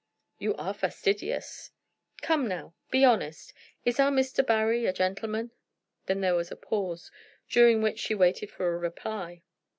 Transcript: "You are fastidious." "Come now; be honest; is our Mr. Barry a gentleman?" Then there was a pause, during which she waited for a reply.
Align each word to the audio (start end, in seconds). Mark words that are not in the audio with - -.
"You 0.39 0.55
are 0.55 0.73
fastidious." 0.73 1.69
"Come 2.23 2.47
now; 2.47 2.73
be 2.89 3.05
honest; 3.05 3.53
is 3.85 3.99
our 3.99 4.09
Mr. 4.09 4.43
Barry 4.43 4.87
a 4.87 4.93
gentleman?" 4.93 5.51
Then 6.07 6.21
there 6.21 6.33
was 6.33 6.49
a 6.51 6.55
pause, 6.55 7.11
during 7.47 7.83
which 7.83 7.99
she 7.99 8.15
waited 8.15 8.49
for 8.49 8.73
a 8.73 8.79
reply. 8.79 9.43